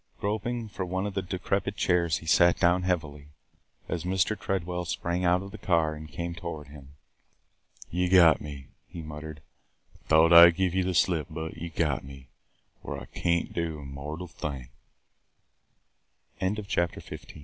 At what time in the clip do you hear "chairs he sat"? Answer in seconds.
1.75-2.57